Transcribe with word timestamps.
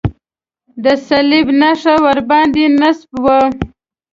د 0.83 0.85
صلیب 1.07 1.47
نښه 1.61 1.95
ورباندې 2.05 2.65
نصب 2.79 3.09
وه. 3.23 3.39